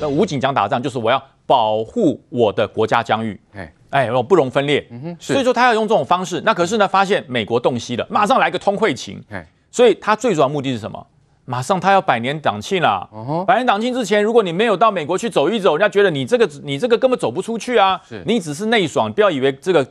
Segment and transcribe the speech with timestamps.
[0.00, 4.86] 那武警讲打仗就是我要保护我的国家疆域，哎哎，我不容分裂。
[4.90, 6.40] 嗯哼，所以说他要用这种方式。
[6.44, 9.22] 那可是呢，发现美国洞悉了，马上来个通会情。
[9.70, 11.06] 所以他最主要目的是什么？
[11.46, 13.08] 马上他要百年党庆了。
[13.46, 17.98] 百年党庆之前，如果你没有到美国去走一走，人家觉得你这个你这个根本走不出去啊。
[18.06, 19.86] 是，你只是内爽，不要以为这个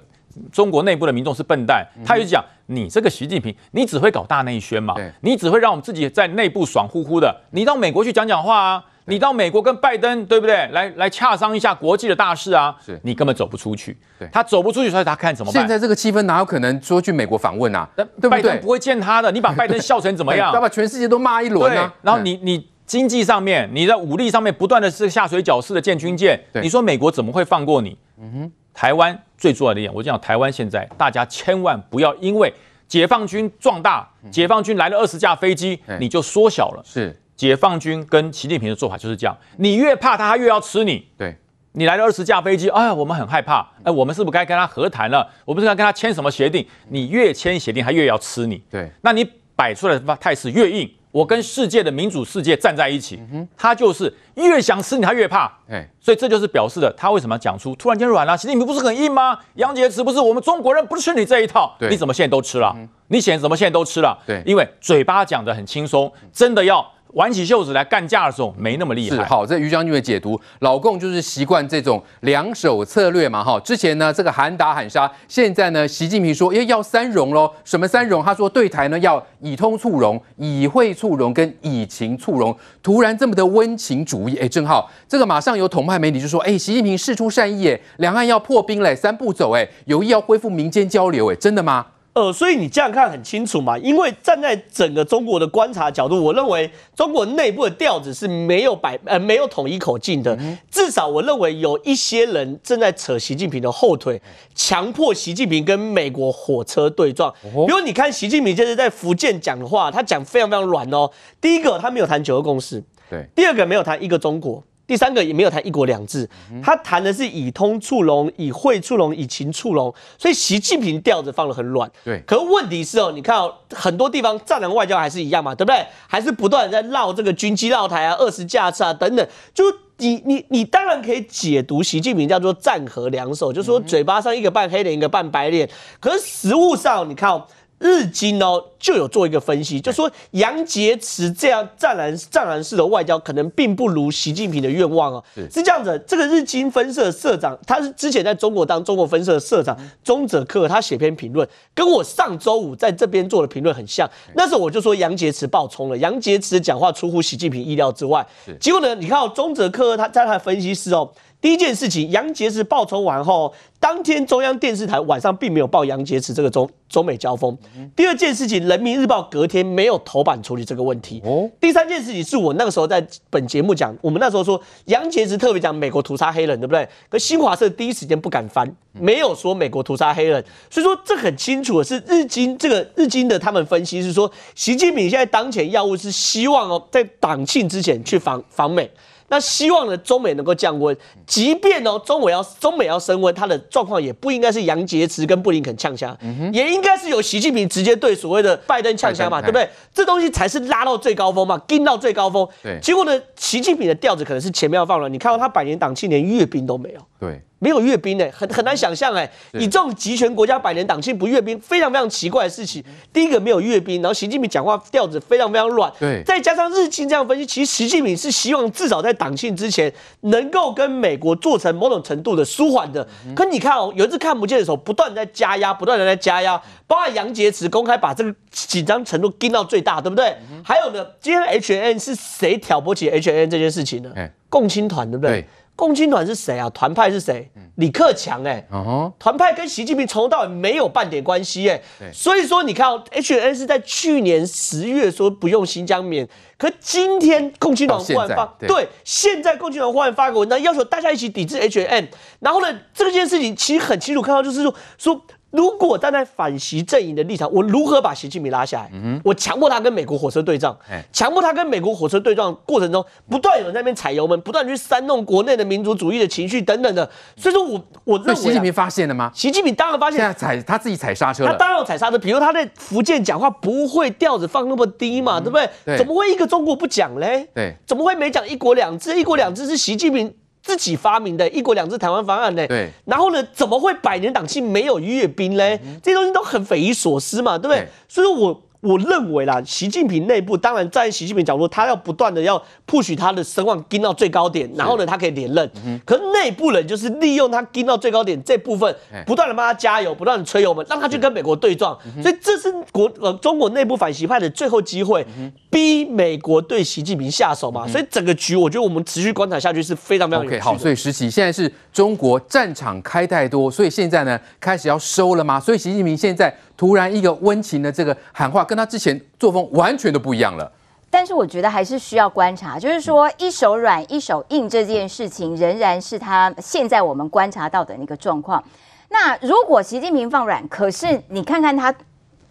[0.51, 1.85] 中国内部的民众是笨蛋。
[2.05, 7.35] 他就讲，你这个习近平，你只会搞大内宣嘛，你只会让我们自己在内部爽乎乎的。
[7.51, 8.85] 你到美国去讲讲话啊。
[9.07, 10.67] 你到美国跟拜登对不对？
[10.71, 12.75] 来来洽商一下国际的大事啊！
[12.85, 13.97] 是你根本走不出去。
[14.19, 15.61] 对，他走不出去，所以他看怎么办？
[15.61, 17.87] 现在这个气氛哪有可能说去美国访问啊？
[17.95, 18.29] 对不对？
[18.29, 19.31] 拜登不会见他的。
[19.31, 20.53] 你把拜登笑成怎么 样？
[20.53, 21.93] 要把全世界都骂一轮啊！
[22.01, 27.97] 然后你你经济上面，你的武力上面不断的是下水饺式的建军舰，你说美国怎么会放过你？
[28.19, 28.51] 嗯哼。
[28.73, 32.53] 台湾最重要的一点，我讲台湾现在大家千万不要因为
[32.87, 36.83] 解放军壮大，解放军来了二十架飞机，你就缩小了。
[36.85, 37.19] 是。
[37.37, 41.07] 解放军跟习近平的做法就是这样，你越怕他，他越要吃你。
[41.15, 41.37] 对，
[41.73, 45.29] 你来了二十架飞机，哎呀，我们很害怕，哎，我们是不是该跟他和谈了？
[45.45, 46.65] 我们是该跟他签什么协定？
[46.89, 48.61] 你越签协定，他越要吃你。
[48.71, 49.23] 对，那你
[49.55, 53.19] 摆出来的态势越硬，我跟世界的民主世界站在一起，
[53.55, 55.45] 他就是越想吃你，他越怕。
[55.69, 58.35] 哎所以这就是表示了他为什么讲出突然间软了？
[58.35, 59.37] 习近平不是很硬吗？
[59.55, 61.75] 杨洁篪不是我们中国人不是吃你这一套？
[61.81, 62.75] 你怎么现在都吃了？
[63.09, 64.17] 你现在怎么现在都吃了？
[64.25, 66.83] 对，因为嘴巴讲得很轻松，真的要。
[67.13, 69.15] 挽起袖子来干架的时候，没那么厉害。
[69.15, 73.43] 是好，这于将军的解读，老共就是习惯这种两手策略嘛。
[73.43, 77.51] 哈，之前呢这个喊打喊杀，现在呢习近平说，哎，要三融喽。
[77.63, 78.23] 什么三融？
[78.23, 82.55] 他说对台呢要以通促融、以惠促融跟以情促融。
[82.83, 91.85] 突然这么的温情主义，哎，正好这个马上有统派媒体就说，哎，习近平释出善意，哎，两岸要破冰嘞，三步走，哎，有意要恢复民间交流，哎，真的吗？
[92.17, 100.35] 呃，所以你这样看很清楚嘛，因为站在整个中国的观察角度，我认为中国内部的调子是没有摆呃没有统一口径的，
[100.71, 104.19] 至少我认为有一些人正在扯习近平的后腿，
[104.55, 107.31] 强迫习近平跟美国火车对撞。
[107.43, 111.11] 比如你看习近平这次在福建讲的话，他讲非常非常软哦。
[111.39, 114.63] 第一个他没有谈九二共识，对；第二个没有谈一个中国。
[114.87, 116.27] 第三个也没有谈一国两制，
[116.63, 121.91] 他谈的是以通促融、以惠促融、以情促融，所以习近平调子放得很软。
[122.05, 125.85] 对，可是问题是哦，你看哦，很多地方战狼外交还是一样嘛，对不对？
[126.07, 129.65] 还是不断在绕这个军机绕台啊、二十架次啊等等，就
[129.97, 135.69] 你你你当然可以解读习近平叫做战和两手，就是说嘴巴上一个半黑脸一个半白脸，
[135.99, 137.45] 可是实物上你看哦。
[137.79, 145.23] 日经哦就有做一个分析，就说杨洁篪这样战狼战蓝式的外交，可能并不如习近平的愿望哦。
[145.35, 154.09] 是是这样子，这个日经分社社长，他是之前在中国当中国分社的社长中泽克，他写篇评论，跟我上周五在这边做的评论很像。
[154.35, 158.25] 那时候我就说杨洁篪爆冲了，杨洁篪的讲话出乎习近平意料之外。
[158.59, 161.11] 结果呢，你看到中泽克他在他的分析师哦。
[161.39, 167.55] 第一件事情，杨洁篪爆冲完后，当天中央电视台晚上并没有报杨洁篪这个中中美交锋。
[167.95, 171.21] 第二件事情，人民日报隔天没有头版处理这个问题。
[171.61, 176.89] 第三件事情是我那个时候在本节目讲，我们那时候说杨洁篪特别讲美国屠杀黑人，对不对？
[177.07, 180.43] 可新华社第一时间不敢翻，没有说美国屠杀黑人。
[180.71, 188.89] 所以说这很清楚的是日经这个日经的他们分析是说，习近平现在当前要务是希望哦，在党庆之前去访访美。
[189.29, 190.95] 那希望呢，中美能够降温，
[191.25, 196.17] 即便哦，中美要中美要升温，它的状况也不应该是杨洁篪跟布林肯呛枪，
[196.53, 199.69] 也应该是由习近平直接对所谓的拜登呛虾嘛，对不对？
[199.93, 202.47] 这东西才是拉到最高峰嘛，跟到最高峰。
[202.63, 207.01] 对，结果呢，习近平的调子可能是前面要放了，你看到他百年党庆连阅兵都没有。
[207.19, 207.41] 对。
[207.59, 212.83] 没有阅兵呢，很很难想象哎，以这种集权国家百年党庆不阅兵，非常非常奇怪的事情。
[213.11, 219.91] 第一个没有阅兵，然后习近平讲话调子非常非常乱，对，再加上日经这样分析，其实习近平是希望至少在党庆之前
[220.21, 223.07] 能够跟美国做成某种程度的舒缓的。
[223.35, 230.35] 可你看哦，有一次看不见的时候，不断在加压，不断的在加压，包括杨洁篪公开把这个紧张程度盯到最大，对不对？
[230.63, 234.11] 还有呢，今天 H N 是谁挑拨起 H N 这件事情呢？
[234.49, 235.45] 共青团，对不对？
[235.77, 236.69] 共青团是谁啊？
[236.71, 237.49] 团派是谁？
[237.75, 239.37] 李克强哎、欸，团、uh huh.
[239.37, 246.27] 派跟习近平从头到尾没有半点关系哎、欸，所以说你看，H N 是在去年十月说不用新疆棉，
[246.57, 252.09] 可今天共青团忽然发，对，对，现在共青团忽然发个文章，要求大家一起抵制 H N，
[252.39, 255.21] 然后呢，这件事情其实很清楚看到，就是说说
[255.57, 258.91] 如果站在反习阵营的立场，我如何把习近平拉下来？
[258.93, 260.77] 嗯、我强迫他跟美国火车对撞，
[261.11, 267.09] 强迫他跟美国火车对撞过程中，不断有人在那边踩油门，不断去煽动国内的民族主义的情绪等等的。
[267.35, 269.31] 所以说我我认为、啊，习近平发现了吗？
[269.33, 271.51] 习近平当然发现，现在踩他自己踩刹车了。
[271.51, 275.69] 他当然有踩刹车，比如他在福建讲话不会调子放那么低嘛，嗯、对不对？
[275.83, 277.49] 对，怎么会一个中国不讲嘞？
[277.55, 279.19] 对，怎么会没讲一国两制？
[279.19, 280.33] 一国两制是习近平。
[280.67, 282.67] 自己发明的一国两制台湾方案呢？
[282.67, 285.79] 对，然后呢，怎么会百年党庆没有阅兵嘞？
[285.83, 287.79] 嗯、这些东西都很匪夷所思嘛，对不对？
[287.79, 288.61] 对，所以我。
[288.81, 295.69] 我认为啦，习近平内部当然在习近平角度，他要不断的要 push 他的声望盯到最高点，然后呢，他可以连任。
[295.85, 298.95] 嗯、可是内部人就是利用他盯到最高点这部分，
[299.25, 301.97] 不断的帮他加油，不断的吹油门，让他去跟美国对撞。
[302.21, 305.25] 所以这是国呃中国内部反习派的最后机会，
[305.71, 307.87] 逼美国对习近平下手嘛。
[307.87, 315.59] 所以整个局，我觉得我们持续观察下去是非常非常有趣好，所以时齐现在是中国战场开太多，所以现在呢开始要收了吗？
[315.59, 316.55] 所以习近平现在。
[316.77, 320.71] 突然一个温情的这个喊话，跟他之前作风完全都不一样了。
[321.09, 328.63] 但是我觉得还是需要观察，就是说一手软一手硬这件事情，仍然是他现在我们观察到的那个状况。
[329.09, 331.93] 那如果习近平放软，可是你看看他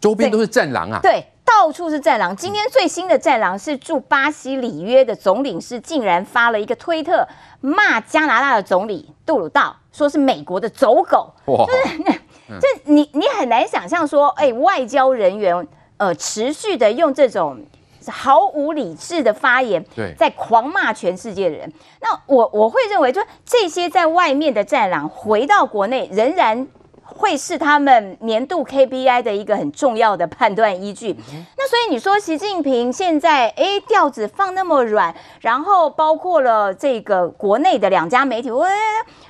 [0.00, 2.34] 周边都是战狼啊，对，到处是战狼。
[2.34, 7.29] 今天最新的战狼是驻巴西里约的总领事，竟然发了一个推特
[7.61, 12.20] 骂加拿大的总理杜鲁道，说是美国的走狗，哇就是。
[12.48, 15.66] 这你你很难想象说，哎，外交人员
[15.96, 17.60] 呃持续的用这种
[18.08, 19.84] 毫无理智的发言，
[20.16, 21.72] 在狂骂全世界的人。
[22.00, 26.66] 那我我会认为，就这些在外面的战狼回到国内，仍然
[27.06, 31.17] 会是他们年度 KPI 的一个很重要的判断依据。
[31.56, 38.69] 那所以你说习近平现在哎调子放那么软，然后包括了这个国内的两家媒体，喂。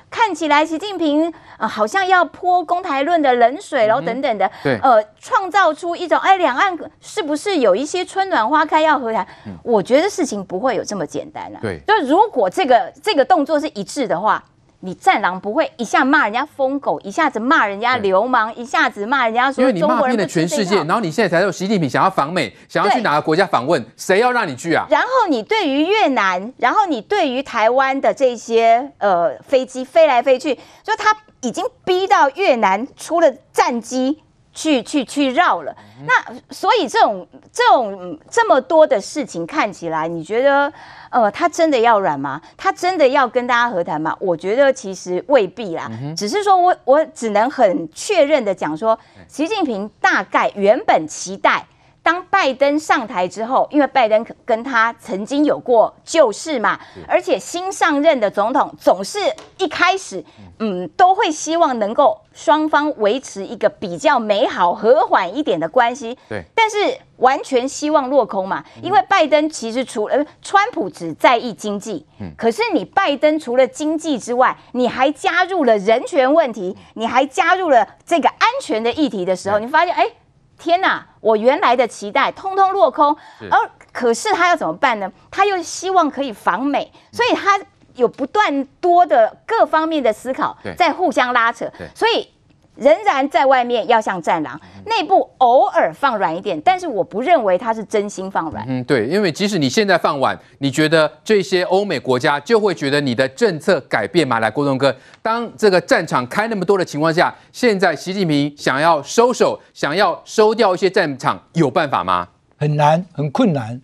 [0.09, 9.27] 看起来习近平好像要泼公台论的冷水，然后等等的，嗯、对，呃，创造出一种哎，两岸是不是有一些春暖花开要和谈？
[9.45, 11.61] 嗯、我觉得事情不会有这么简单了、啊。
[11.61, 14.41] 对，就如果这个这个动作是一致的话。
[14.79, 24.85] 你战狼不会一下骂人家疯狗，一下子骂人家流氓，一下子骂人家说中国人骗了全世界，然后你现在才有习近平想要访美，想要去哪个国家访问，谁要让你去啊？
[24.89, 30.53] 然后你对于越南，然后你对于台湾的这些呃飞机飞来飞去，
[30.83, 34.21] 就他已经逼到越南出了战机
[34.57, 35.75] 去去去绕了。
[36.07, 36.13] 那
[36.49, 40.73] 所以这种这种这么多的事情看起来，你觉得？
[41.09, 42.41] 呃，他真的要软吗？
[42.57, 44.13] 他真的要跟大家和谈吗？
[44.19, 51.65] 我觉得其实未必啦，嗯、只是说我我只能很确认的讲说，习近平大概原本期待。
[52.07, 59.19] 当拜登上台之后，因为拜登跟他曾经有过旧事嘛，而且新上任的总统总是
[59.57, 60.23] 一开始，
[60.59, 66.17] 嗯，都会希望能够双方维持一个比较美好、和缓一点的关系。
[66.29, 66.77] 对，但是
[67.17, 72.05] 完全希望落空嘛，因为拜登其实除了川普只在意经济，
[72.37, 80.09] 可是你拜登除了经济之外，你还加入了人权问题，你还加入了这个安全的议题的时候，你发现，哎。
[80.57, 83.15] 天呐，我原来的期待通通落空，
[83.49, 85.11] 而可是他要怎么办呢？
[85.31, 87.59] 他又希望可以访美，所以他
[87.95, 91.65] 有不断多的各方面的思考在互相拉扯，
[91.95, 92.29] 所以。
[92.77, 98.65] 仍然在外面要像战狼，内部偶尔放软一点，但是我不认为他是真心放软。
[98.67, 104.39] 嗯，对，因为即使你现在放软，你觉得这些欧美国家就会觉得你的政策改变吗？
[104.39, 112.27] 来，郭东哥，当这个战场开那么多的情况下，现在习近平想要收手，想要收掉一些战场，有办法吗？
[112.57, 113.79] 很难，很困难。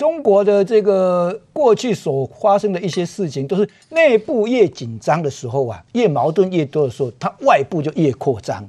[0.00, 8.66] 中国的这个过去所发生的一些事情，都是内部越紧张的时候啊，越矛盾越多的时候，它外部就越扩张。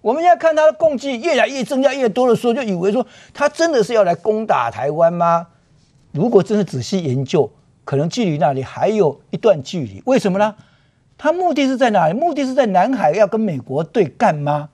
[0.00, 5.46] 我们现在看它的共计越来越增加越多的时候，就以为说它真的是要来攻打台湾吗？
[6.10, 7.48] 如果真的仔细研究，
[7.84, 10.02] 可能距离那里还有一段距离。
[10.06, 10.56] 为什么呢？
[11.16, 12.18] 它目的是在哪里？
[12.18, 14.70] 目的是在南海要跟美国对干吗？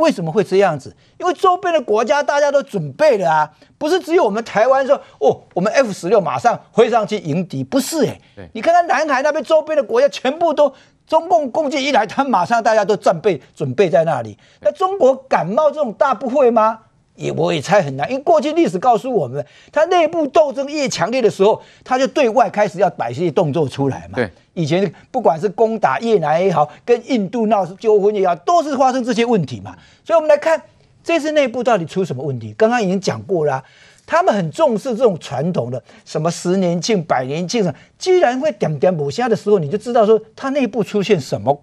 [0.00, 0.96] 为什么会这样子？
[1.18, 8.20] 因为周边的国家大家都准备了啊，不是只有我们台湾说哦，我们 F 十六马上飞上去迎敌，不是哎。
[8.34, 10.72] 对你看看南海那边周边的国家，全部都
[11.06, 14.38] 中共攻击一来，他马上大家都战备准备在那里。
[14.60, 16.80] 那中国敢冒这种大不会吗？
[17.16, 24.16] 也我也猜很难，因为过去历史告诉我们，他内部斗争越强烈的时候，他就对外开始要摆一些动作出来嘛。
[24.16, 29.76] 对，以前不管是攻打越南也好，跟印度闹纠纷也好，都是发生这些问题嘛。
[30.02, 30.62] 所以，我们来看
[31.04, 32.54] 这次内部到底出什么问题？
[32.56, 33.62] 刚刚已经讲过了，
[34.06, 41.62] 他们很重视这种传统的什么十年庆、百年庆，既然会点点某些的时候，你就知道说他内部出现什么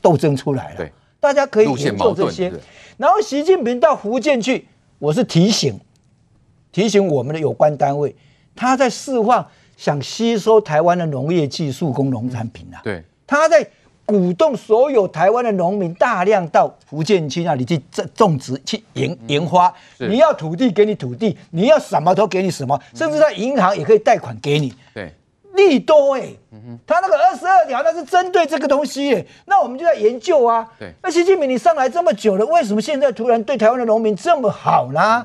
[0.00, 0.76] 斗争出来了。
[0.78, 0.92] 对。
[1.20, 2.52] 大家可以研究这些。
[2.96, 4.66] 然后习近平到福建去，
[4.98, 5.78] 我是提醒
[6.72, 8.16] 提醒我们的有关单位，
[8.56, 9.46] 他在释放
[9.76, 12.80] 想吸收台湾的农业技术跟农产品啊。
[12.82, 13.64] 对，他在。
[14.06, 19.72] 鼓动所有台湾的农民大量到福建去那里去种种植、去研研发。
[19.98, 24.74] 你要土地给你土地，你要什么都给你什么，甚至在银行也可以贷款给你。
[24.92, 25.14] 对，
[25.68, 26.28] 利多哎，
[26.86, 30.66] 他那个二十二条那是针对这个东西哎，那我们就在研究啊。
[30.78, 35.24] 对，那习近平你上来这么久了，为什么现在突然对台湾的农民这么好呢？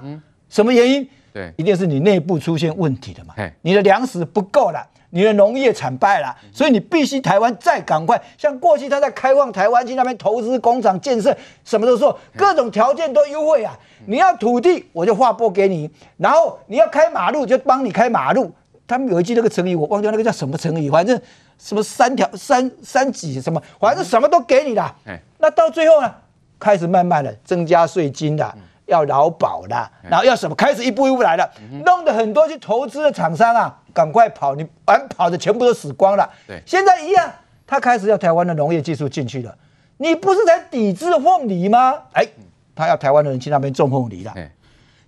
[0.49, 1.07] 什么原因？
[1.33, 3.33] 对，一定是你内部出现问题的嘛。
[3.61, 4.85] 你的粮食不够了。
[5.11, 13.79] 你的农业惨败了，所以你必须台湾再赶快，像过去他在开放台湾去那边投资工厂建设，什么都说各种条件都优惠啊。
[14.07, 15.87] 你要土地，我就划拨给你；
[16.17, 18.51] 然后你要开马路，就帮你开马路。
[18.87, 21.19] 他们有一句那个成语，我忘掉那个叫什么成语，反正
[21.57, 24.95] 什么三条三三几什么，反正什么都给你了。
[25.39, 26.13] 那到最后呢，
[26.59, 31.49] 开始慢慢的增加税金了，要劳保了，然后要什么，开始一步一步来了，
[31.85, 33.81] 弄得很多去投资的厂商啊。
[33.95, 34.55] 赶快跑！
[34.55, 36.29] 你晚跑的全部都死光了。
[36.45, 37.31] 对，现在一样，
[37.65, 39.57] 他开始要台湾的农业技术进去了。
[39.95, 41.93] 你不是在抵制凤梨吗？
[42.11, 42.27] 哎，
[42.75, 44.33] 他要台湾的人去那边种凤梨了。
[44.35, 44.51] 哎，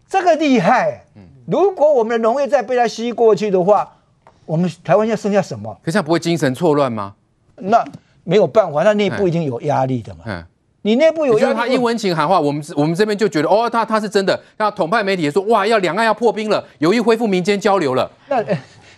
[0.08, 1.04] 这个厉害。
[1.48, 3.92] 如果我们的农业再被它吸过去的话，
[4.46, 5.74] 我们台湾要剩下什么？
[5.82, 7.16] 可是这样不会精神错乱吗？
[7.56, 7.84] 那
[8.24, 10.20] 没有办法，那内部已经有压力的嘛。
[10.25, 10.46] 嗯。
[10.84, 14.39] 你内部有，就是他英文情喊话，我们我们这边就觉得哦，他他是真的。
[14.58, 18.12] 那统派媒体也说，哇，要两岸要破冰了，有意恢复民间交流了。
[18.27, 18.44] 那。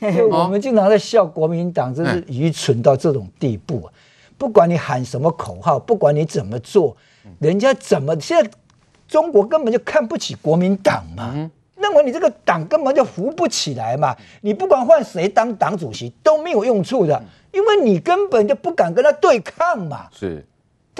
[0.32, 3.91] 我们经常在笑国民党，真是愚蠢到这种地步啊！
[4.38, 6.96] 不管你喊什么口号，不管你怎么做，
[7.39, 8.50] 人家怎么现在
[9.10, 11.51] 中国根本就看不起国民党嘛，
[11.89, 14.15] 认为你这个党根本就扶不起来嘛。
[14.41, 20.08] 你不管换谁当党主席都没有用处的，因为你根本就不敢跟他对抗嘛。
[20.12, 20.46] 是。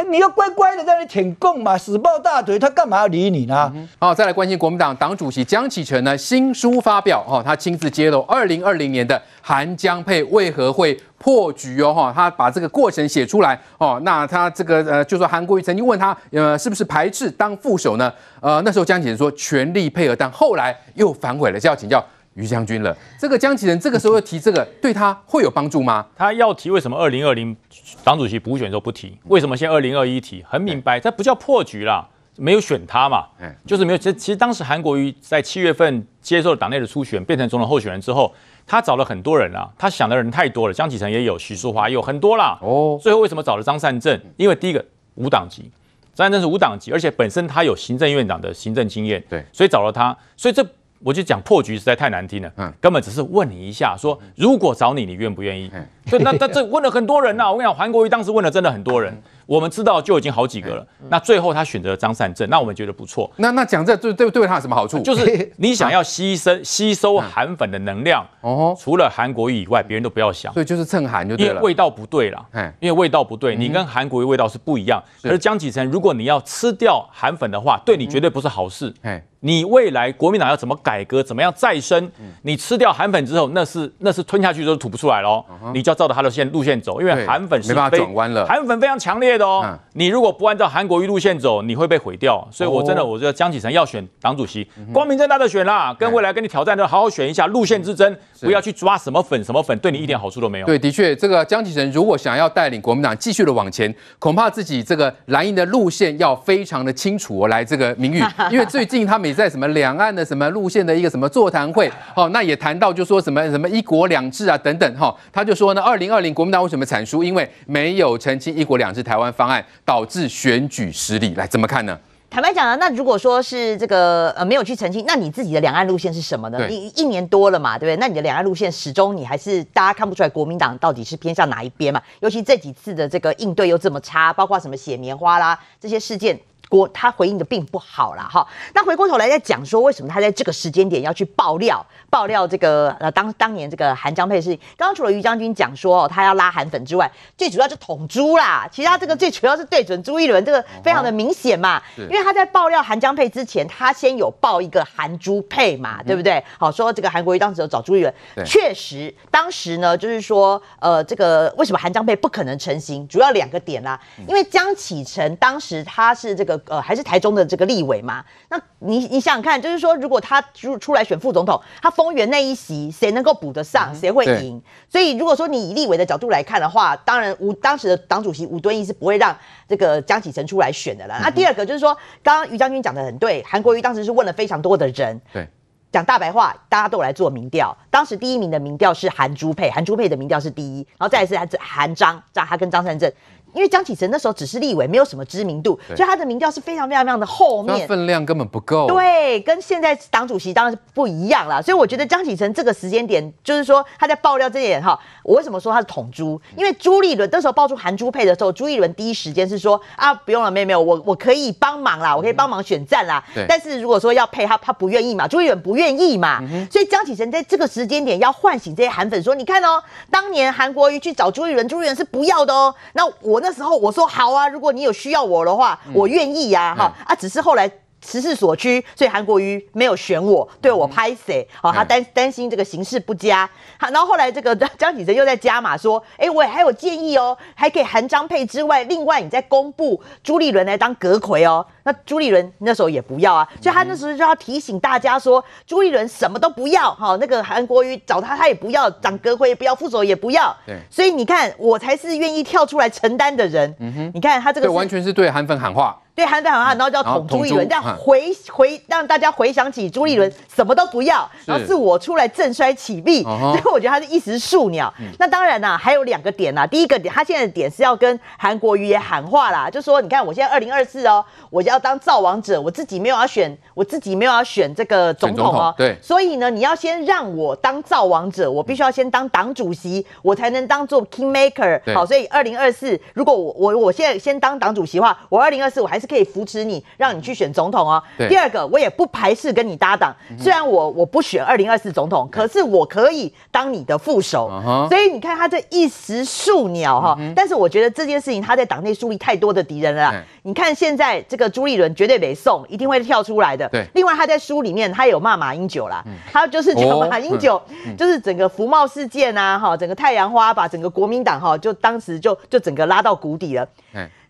[0.10, 3.72] 你要乖乖的在那舔供嘛，死抱大腿，他干嘛要理你呢？
[4.00, 18.12] 好，再来关心国民党党主席江启臣呢，新书发表，哈，他亲自揭露二零二零年的韩江配为何会破局哦，哈，他把这个过程写出来，哦，那他这个呃，就说韩国瑜曾经问他，呃，是不是排斥当副手呢？
[18.40, 22.04] 呃，那时候江启臣说全力配合，但后来又反悔了，就要请教。
[22.36, 26.06] 于将军了，这个江启臣这个时候要提这个，对他会有帮助吗？
[26.16, 27.56] 他要提，为什么二零二零
[28.04, 29.18] 党主席补选的时候不提？
[29.26, 30.44] 为什么现在二零二一提？
[30.48, 32.08] 很明白，这不叫破局啦，
[32.38, 33.26] 没有选他嘛，
[33.66, 33.98] 就是没有。
[33.98, 38.34] 其实其实当时韩国瑜在七月份接受党内的初选，变成总统候选人之后，
[38.66, 40.74] 他找了很多人啊，他想的人太多了。
[40.74, 42.58] 江启臣也有，许淑华也有很多啦。
[42.62, 44.18] 哦，最后为什么找了张善政？
[44.38, 45.70] 因为第一个无党籍，
[46.14, 50.66] 张善政是无党籍，而且本身他有行政院长的行政经验，对，所以找了他，所以这。
[51.00, 55.70] 我就讲破局实在太难听了，嗯，根本只是问你一下，说如果找你，你愿不愿意？
[55.70, 55.80] 所
[56.18, 59.16] 以那那这问了很多人呐、啊，我跟你讲，韩国瑜当时问了真的很多人。
[59.46, 63.28] 我们知道就已经好几个了，那最后他选择了张善政，那我们觉得不错。
[63.38, 65.00] 那那讲这对对对他有什么好处？
[65.02, 70.54] 就是 你想要吸收吸收韩粉的能量，哦，除了韩国瑜以外，别人都不要想。
[70.54, 71.54] 所以就是蹭韩就对了。
[71.54, 72.46] 因为味道不对了，
[72.80, 75.04] 因为味道不对，你跟韩国瑜味道是不一样。
[75.24, 78.94] 可是江启臣，如果你要吃掉韩粉的话，对你绝对不是好事。
[79.42, 82.12] 你未来国民党要怎么改革，怎么样再生？
[82.44, 85.44] 你吃掉韩粉之后，那是那是吞下去都吐不出来喽。
[85.74, 89.78] 你就要照着他的线路线走，因为韩粉是没办法转弯了，韩粉非常强烈的哦。
[89.92, 92.48] 你如果不按照韩国瑜路线走，你会被毁掉。
[92.50, 100.66] 所以，我真的，我觉得江启臣要选党主席，光明正大的选啦，跟未来跟你挑战的，好好选一下路线之争，不要去抓什么粉什么粉，对你一点好处都没有。
[100.66, 107.50] 对，的确，这个江启臣如果想要带领国民党继续的往前，恐怕自己这个蓝营的路线要非常的清楚哦。
[107.50, 117.24] 来，这个名誉， 因为最近他们也在什么两岸的什么路线的一个什么座谈会，哦，那也谈到就说什么什么一国两制啊等等哈，他就说呢，二零二零国民党为什么惨输？
[117.24, 121.34] 因为没有澄清一国两制台湾方案，导致选举失利。
[121.34, 122.00] 来，怎么看呢？
[122.30, 126.68] 坦白讲啊，那如果说是这个呃没有去澄清，那你自己的两岸路线是什么呢？
[126.70, 128.00] 你一年多了嘛，对不对？
[128.00, 132.00] 那你的两岸路线始终你还是大家看不出来国民党到底是偏向哪一边嘛？
[132.20, 136.40] 尤其这几次的这个应对又这么差，包括什么写棉花啦这些事件。
[136.70, 138.30] 国他回应的并不好啦。
[138.32, 138.48] 哈。
[138.74, 144.58] 那回过头来再讲说，为什么他在这个时间点要去爆料爆料这个呃当当年这个韩江配情？
[144.78, 148.70] 刚刚除了于将军讲说哦，他要拉韩粉之外，最主要就捅朱啦。
[148.72, 151.82] 其他这个最主要是对准朱一伦，这个非常的明显嘛。
[151.98, 156.44] 因为他在爆料韩江配之前，他先有爆一个韩朱配嘛，对不对？
[156.60, 158.14] 好说这个韩国瑜当时有找朱一伦，
[158.46, 163.08] 确实当时呢就是说呃这个为什么韩江配不可能成型？
[163.08, 166.59] 主要两个点啦，因为江启臣当时他是这个。
[166.60, 168.24] 个呃还是台中的这个立委嘛。
[168.50, 174.62] 那你你想想看，就是说如果他出出来选副总统，他丰原那一席谁能够补得上，谁会赢？
[174.88, 179.36] 所以如果说你以立委的角度来看的话，当然吴当时的党主席吴敦义是不会让
[179.68, 181.20] 这个江启臣出来选的了。
[181.22, 185.48] 那第二个就是说，刚刚于将军讲的很对，韩国瑜当时是问了非常多的人，对。
[185.92, 187.76] 讲大白话，大家都有来做民调。
[187.90, 193.12] 当时第一名的民调是韩朱佩，韩朱佩的民调是第一，然后再来是韩韩张，张他跟张善政。
[193.54, 198.88] 因为江启臣那时候只是立委，没有什么知名度，所以他的民调是非常非常非常的后面，分量根本不够。
[198.88, 201.62] 对，跟现在党主席当然是不一样了。
[201.62, 206.40] 所以我觉得江启臣这个时间点，就是说他在爆料这点哈，我为什么说他是统猪？
[206.56, 213.24] 因为朱立伦那时候爆出韩朱配的时候，朱立伦第一时间是说啊，不用了，没有没有，我我可以帮忙啦，我可以帮忙选战啦。
[213.34, 213.46] 对。
[213.48, 216.42] 但是如果说要配他，他不愿意嘛，朱立伦不愿意嘛。
[216.72, 222.74] 所以江启臣在这个时间点要唤醒这些韩粉，说你看哦，当年韩国瑜去找朱立伦，朱立伦是不要的哦。
[222.94, 224.06] 那我那时候我说。
[224.10, 227.72] 好啊，如果你有需要我的话，我愿意呀，哈啊，只是后来
[228.06, 256.00] 时势所趋，所以韩国瑜没有选我，对我拍谁，好，他担担心这个形势不佳，好，然后后来这个 江启臣又在加码说，哎，我也还有建议哦，还可以韩张配之外，另外你再公布朱立伦来当阁揆哦，那朱立伦那时候也不要啊，所以他那时候就要提醒大家说，朱立伦什么都不要，哈，那个韩国瑜找他他也不要，长阁揆也不要，副手也不要，对，所以你看我才是愿意跳出来承担的人，嗯哼，你看他这个完全是对韩粉喊话。
[256.20, 264.94] 对韩粉喊话，然后叫捅朱立伦，这样回回让大家回想起朱立伦什么都不要，然后是我出来振衰起弊， 所以我觉得他是一时树鸟。
[265.18, 266.68] 那当然啦，还有两个点啦。
[266.68, 275.74] 第一个点，他现在的点是要跟韩国瑜也喊话啦，就说你看我现在二零二四哦，我要当造王者，我自己没有要选，我自己没有要选这个总统哦。
[275.78, 275.98] 对。
[276.02, 281.80] 所以呢，你要先让我当造王者，我必须要先当党主席，我才能当做 king maker。
[281.96, 286.09] 好，所以二零二四，如果我我我现在先当党主席的话，我二零二四我还是。
[286.10, 288.02] 可以扶持你，让你去选总统哦。
[288.28, 290.14] 第二个，我也不排斥跟你搭档。
[290.38, 294.50] 虽然我我不选二零二四总统，可是我可以当你的副手。
[294.90, 300.14] 所以你看他这一时数鸟哈，但是我觉得这件事情他在党内树立太多的敌人了。
[300.42, 303.70] 你看现在这个朱立伦绝对没送，一定会跳出来的。
[303.94, 307.62] 另外他在书里面他有骂马英九啦，他就是讲马英九
[307.98, 313.68] 就是整个福茂事件啊，哈，整个太阳花把整个国民党哈，就当时就就整个拉到谷底了。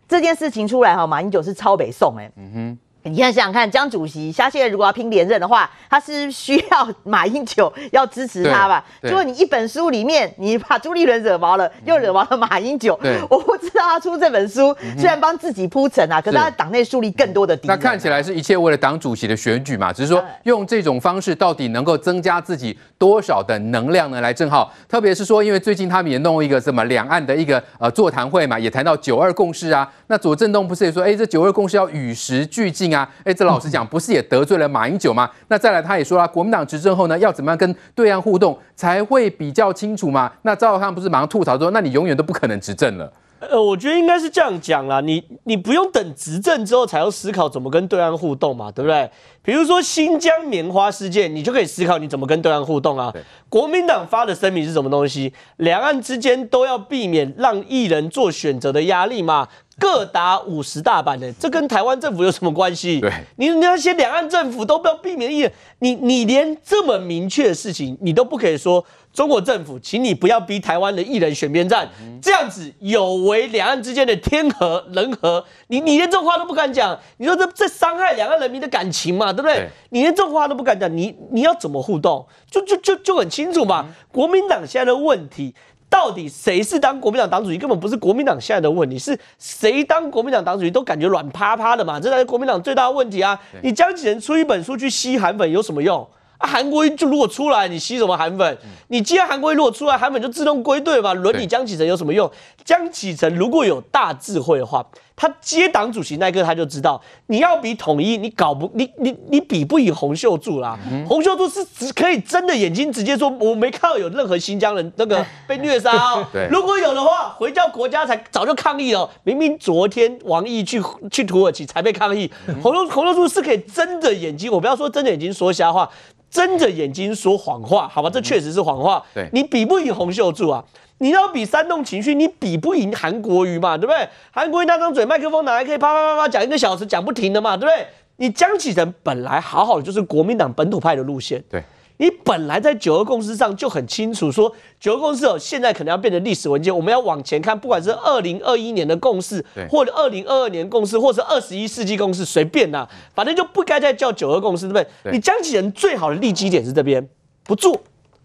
[0.09, 2.29] 这件事情出来哈，马英九是超北宋哎。
[2.35, 2.77] 嗯哼。
[3.03, 8.83] 你看，想想看，江主席他现在如果要拼连任的话，他是需要马英九要支持他吧？
[9.01, 12.99] 结果你一本书里面，你把朱立伦惹毛了，又惹毛了马英九。
[13.01, 17.75] 对， 我不知道他出这本书，虽然帮自己铺陈啊，可是他党内树立更多的敌人。
[17.75, 19.93] 那看起来是一切为了党主席的选举嘛？
[19.93, 24.19] 只是说用这种方式，到底能够增加自己多少的能量呢？
[24.19, 29.89] 来，正好，特别是说，因为最近他们也弄一个什么两岸的一个呃座谈会嘛，也谈到九二共识啊。
[30.11, 33.07] 那左正东不是也说，哎，这九二共识要与时俱进啊？
[33.23, 35.29] 哎，这老实讲，不是也得罪了马英九吗？
[35.49, 40.31] 那再来，他也说了，国民党执政后呢，要怎么样跟对岸互动才会比较清楚嘛？
[40.41, 43.11] 那赵浩康不是马上吐槽说，那你永远都不可能执政了。
[43.39, 49.09] 呃，我觉得应该是这样讲啦，你你不用等执政之后才要思考怎么跟对岸互动嘛，对不对？
[49.41, 53.13] 比如说新疆棉花事件，你就可以思考你怎么跟对岸互动啊。
[53.47, 55.33] 国民党发的声明是什么东西？
[55.57, 59.47] 两岸之间都要避免让艺人做选择的压力嘛。
[59.79, 62.99] 各打五十大板的，这跟台湾政府有什么关系？
[62.99, 71.89] 对，你那些两岸政府都不要避免艺人，你你连这么明确的事情，你都不可以说中国政府，请你不要逼台湾的艺人选边站，
[72.21, 79.55] 这样子有违两岸之间的天和人和，你你连这种话都不敢讲，你说这这伤害两岸人民的感情嘛，对不对？
[79.55, 82.25] 对你连这种话都不敢讲，你你要怎么互动？
[82.49, 85.53] 就就就就很清楚嘛，国民党现在的问题。
[85.91, 91.99] 到底谁是当国民党党主席，根本不是国民党现在的问题，是谁当国民党党主席都感觉软趴趴的嘛？
[91.99, 93.41] 这才是国民党最大的问题啊！
[93.63, 96.07] 你江启臣出一本书去吸韩粉有什么用
[96.39, 96.47] 啊？
[96.47, 98.57] 韩国瑜就如果出来，你吸什么韩粉？
[98.87, 101.13] 你既然韩国瑜如果出来，韩粉就自动归队嘛？
[101.13, 102.29] 轮你江启臣有什么用？
[102.65, 104.83] 江启臣如果有大智慧的话。
[105.21, 110.79] 他接党主席那一刻，他就知道你要比统一，你搞不你你你比不赢洪秀柱啦。
[110.89, 116.25] 嗯、洪秀柱是只可以睁着眼睛直接说，我没看到有任何新疆人那个 被虐杀哦。
[116.49, 119.09] 如果有的话，回到国家才早就抗议了。
[119.23, 122.31] 明明昨天王毅去去土耳其才被抗议。
[122.47, 125.89] 嗯、洪秀洪秀柱是可以睁着眼睛，我不要说睁着眼睛说瞎话，
[126.31, 128.09] 睁着眼睛说谎话，好吧？
[128.09, 129.03] 这确实是谎话。
[129.13, 130.63] 对，你比不赢洪秀柱啊。
[130.99, 134.07] 你要比煽动情绪，你比不赢韩国瑜嘛，对不对？
[134.31, 137.87] 韩国瑜那张嘴，麦克风拿来可以啪啪啪啪讲一个小时，讲不停的嘛，对不对？
[138.17, 141.63] 你江启臣本来好好的就是国民党本土派的路线，对，
[141.99, 152.85] 你本来在九二共识上就很清楚说，九二共识哦，现在可能要变成历史文件，我们要往前看，不管是二零二一年的共识，或者二零二二年共识，或者二十一世纪共识，随便呐，
[153.15, 154.87] 反正就不该再叫九二共识，对不对？
[155.03, 157.07] 对你江启臣最好的立基点是这边，
[157.45, 157.81] 不做。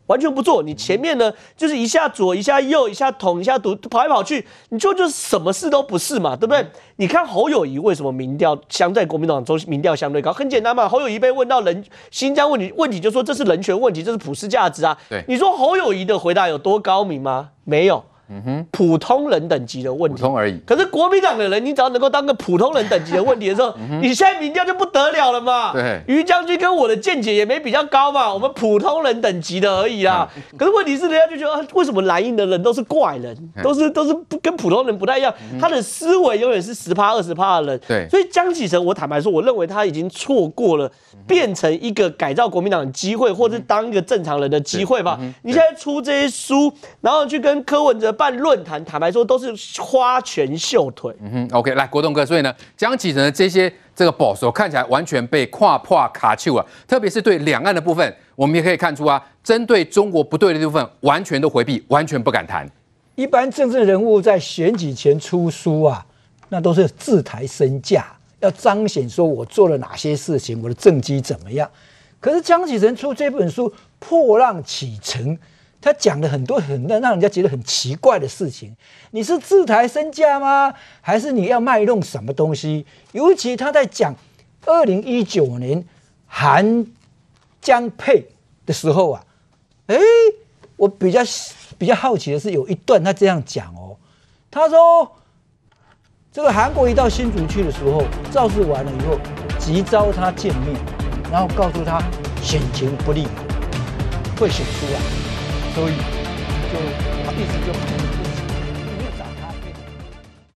[0.07, 6.61] 完全不做，你前面呢就是一下左一下右，一下捅一下堵，跑来跑去，你就就什么事都不是嘛，对不对？
[6.61, 10.33] 嗯、你看侯友谊为什么民调相在国民党中民调相对高？
[10.33, 14.97] 很简单嘛，侯友谊被问到人新疆问题，问题就说这是人权问题，这是普世价值啊。
[15.09, 17.51] 对，你说侯友谊的回答有多高明吗？
[17.65, 18.05] 没有。
[18.29, 20.59] 嗯哼，普通人等级的问题，普通而已。
[20.67, 25.73] 可是国民党的人，你只要能够当个普通人等级的问题的时候， 嗯、你现在民调就不得了了嘛。
[25.75, 30.27] 对，于将军跟我的见解也没比较高嘛，我们普通人等级的而已啦。
[30.37, 37.81] 嗯、 可是问题是，人家就觉得、啊、为什么蓝营的人都是怪人，都是都是跟普通人不太一样，嗯、他的思维永远是十趴二十趴的人。
[37.87, 40.91] 对，所以江启臣，我坦白说，我认为他已经错过了
[41.27, 45.19] 变成一个改造国民党的机会，或者是当一个正常人的机会吧。
[45.21, 48.14] 嗯、你现在出这些书，然后去跟柯文哲。
[48.15, 51.15] 办论坛，坦白说都是花拳绣腿。
[51.21, 62.67] 嗯哼，OK，来国栋哥，所以呢，江启臣的这些这个保守看起来完全被跨跨卡丘啊，特别是对两岸的部分，我们也可以看出啊，针对中国不对的部分，完全都回避，完全不敢谈。
[63.17, 66.07] 一般政治人物在选举前出书啊，
[66.49, 68.07] 那都是自抬身价，
[68.41, 71.69] 要彰显说我做了哪些事情，我的政绩怎么样。
[72.21, 75.37] 可是江启臣出这本书《破浪启程》。
[75.85, 78.75] 他讲了很多很让让人家觉得很奇怪的事情，
[79.11, 80.73] 你是自抬身价吗？
[81.03, 82.87] 还是你要卖弄什么东西？
[83.13, 84.15] 尤其他在讲
[84.65, 85.85] 二零一九年
[86.27, 86.87] 韩
[87.61, 88.29] 江配
[88.65, 89.27] 的时候啊，
[89.89, 89.99] 诶，
[90.77, 91.21] 我比较
[91.77, 93.99] 比较好奇的是有一段他这样讲哦，
[94.51, 95.13] 他说
[96.33, 99.19] 这个韩国一到新竹去的时候，造势完了以后，
[99.59, 100.81] 急召他见面，
[101.31, 102.03] 然后告诉他
[102.41, 103.29] 选情不利，
[104.41, 105.24] 会选出来。
[105.75, 105.93] 所以，
[106.73, 106.79] 就
[107.35, 108.04] 一直就很